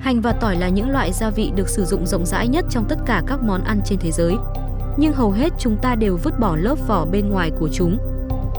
[0.00, 2.84] Hành và tỏi là những loại gia vị được sử dụng rộng rãi nhất trong
[2.88, 4.34] tất cả các món ăn trên thế giới.
[4.98, 7.98] Nhưng hầu hết chúng ta đều vứt bỏ lớp vỏ bên ngoài của chúng.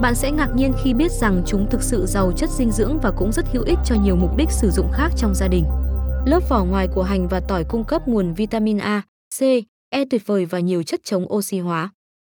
[0.00, 3.10] Bạn sẽ ngạc nhiên khi biết rằng chúng thực sự giàu chất dinh dưỡng và
[3.10, 5.64] cũng rất hữu ích cho nhiều mục đích sử dụng khác trong gia đình.
[6.26, 9.02] Lớp vỏ ngoài của hành và tỏi cung cấp nguồn vitamin A,
[9.38, 9.42] C,
[9.90, 11.90] E tuyệt vời và nhiều chất chống oxy hóa.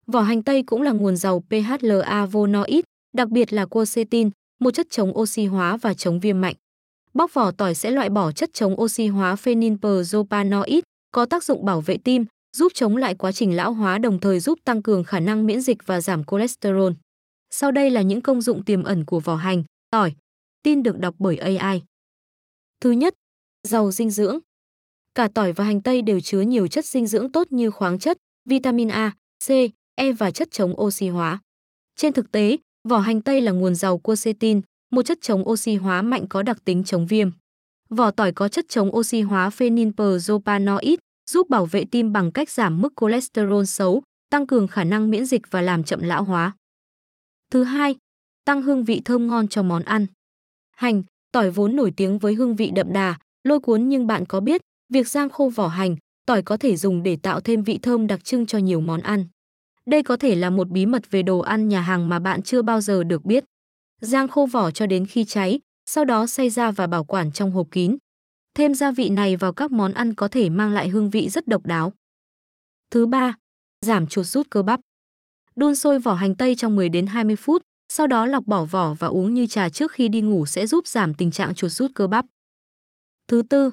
[0.07, 2.83] Vỏ hành tây cũng là nguồn giàu PHLA-vonoid,
[3.15, 4.30] đặc biệt là quercetin,
[4.61, 6.54] một chất chống oxy hóa và chống viêm mạnh.
[7.14, 10.80] Bóc vỏ tỏi sẽ loại bỏ chất chống oxy hóa phenylpropanoid,
[11.12, 12.25] có tác dụng bảo vệ tim,
[12.57, 15.61] giúp chống lại quá trình lão hóa đồng thời giúp tăng cường khả năng miễn
[15.61, 16.93] dịch và giảm cholesterol.
[17.50, 20.13] Sau đây là những công dụng tiềm ẩn của vỏ hành, tỏi.
[20.63, 21.82] Tin được đọc bởi AI.
[22.80, 23.14] Thứ nhất,
[23.68, 24.38] giàu dinh dưỡng.
[25.14, 28.18] Cả tỏi và hành tây đều chứa nhiều chất dinh dưỡng tốt như khoáng chất,
[28.44, 29.13] vitamin A,
[29.46, 29.50] C,
[29.94, 31.38] E và chất chống oxy hóa.
[31.96, 32.56] Trên thực tế,
[32.88, 36.64] vỏ hành tây là nguồn giàu quercetin, một chất chống oxy hóa mạnh có đặc
[36.64, 37.31] tính chống viêm.
[37.91, 40.98] Vỏ tỏi có chất chống oxy hóa phenylpropanoid,
[41.30, 45.25] giúp bảo vệ tim bằng cách giảm mức cholesterol xấu, tăng cường khả năng miễn
[45.27, 46.56] dịch và làm chậm lão hóa.
[47.50, 47.97] Thứ hai,
[48.45, 50.06] tăng hương vị thơm ngon cho món ăn.
[50.77, 51.02] Hành,
[51.33, 54.61] tỏi vốn nổi tiếng với hương vị đậm đà, lôi cuốn nhưng bạn có biết,
[54.92, 58.25] việc rang khô vỏ hành, tỏi có thể dùng để tạo thêm vị thơm đặc
[58.25, 59.27] trưng cho nhiều món ăn.
[59.86, 62.62] Đây có thể là một bí mật về đồ ăn nhà hàng mà bạn chưa
[62.62, 63.45] bao giờ được biết.
[64.00, 67.50] Rang khô vỏ cho đến khi cháy, sau đó xay ra và bảo quản trong
[67.50, 67.96] hộp kín.
[68.55, 71.46] Thêm gia vị này vào các món ăn có thể mang lại hương vị rất
[71.46, 71.92] độc đáo.
[72.90, 73.36] Thứ ba,
[73.86, 74.80] giảm chuột rút cơ bắp.
[75.56, 78.94] Đun sôi vỏ hành tây trong 10 đến 20 phút, sau đó lọc bỏ vỏ
[78.94, 81.90] và uống như trà trước khi đi ngủ sẽ giúp giảm tình trạng chuột rút
[81.94, 82.27] cơ bắp.
[83.28, 83.70] Thứ tư,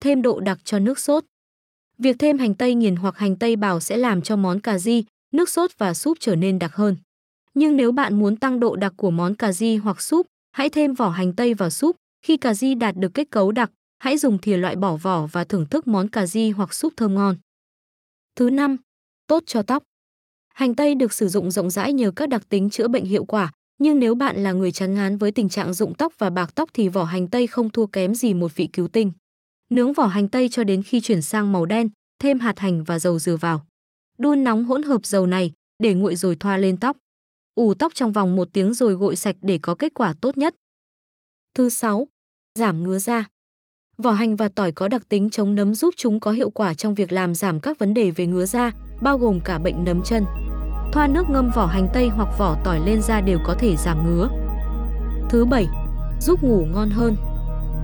[0.00, 1.24] thêm độ đặc cho nước sốt.
[1.98, 5.04] Việc thêm hành tây nghiền hoặc hành tây bào sẽ làm cho món cà ri,
[5.32, 6.96] nước sốt và súp trở nên đặc hơn.
[7.58, 10.94] Nhưng nếu bạn muốn tăng độ đặc của món cà ri hoặc súp, hãy thêm
[10.94, 11.96] vỏ hành tây vào súp.
[12.26, 15.44] Khi cà ri đạt được kết cấu đặc, hãy dùng thìa loại bỏ vỏ và
[15.44, 17.36] thưởng thức món cà ri hoặc súp thơm ngon.
[18.36, 18.76] Thứ năm,
[19.26, 19.82] tốt cho tóc.
[20.54, 23.52] Hành tây được sử dụng rộng rãi nhờ các đặc tính chữa bệnh hiệu quả,
[23.78, 26.70] nhưng nếu bạn là người chán ngán với tình trạng rụng tóc và bạc tóc
[26.72, 29.12] thì vỏ hành tây không thua kém gì một vị cứu tinh.
[29.70, 32.98] Nướng vỏ hành tây cho đến khi chuyển sang màu đen, thêm hạt hành và
[32.98, 33.66] dầu dừa vào.
[34.18, 35.52] Đun nóng hỗn hợp dầu này,
[35.82, 36.96] để nguội rồi thoa lên tóc.
[37.58, 40.54] Ủ tóc trong vòng một tiếng rồi gội sạch để có kết quả tốt nhất.
[41.54, 42.08] Thứ 6.
[42.58, 43.24] Giảm ngứa da.
[43.98, 46.94] Vỏ hành và tỏi có đặc tính chống nấm giúp chúng có hiệu quả trong
[46.94, 48.70] việc làm giảm các vấn đề về ngứa da,
[49.02, 50.24] bao gồm cả bệnh nấm chân.
[50.92, 54.06] Thoa nước ngâm vỏ hành tây hoặc vỏ tỏi lên da đều có thể giảm
[54.06, 54.28] ngứa.
[55.30, 55.66] Thứ 7.
[56.20, 57.16] Giúp ngủ ngon hơn.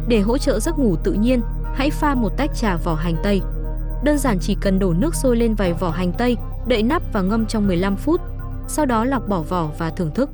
[0.09, 1.41] Để hỗ trợ giấc ngủ tự nhiên,
[1.75, 3.41] hãy pha một tách trà vỏ hành tây.
[4.05, 6.37] Đơn giản chỉ cần đổ nước sôi lên vài vỏ hành tây,
[6.69, 8.21] đậy nắp và ngâm trong 15 phút,
[8.69, 10.31] sau đó lọc bỏ vỏ và thưởng thức.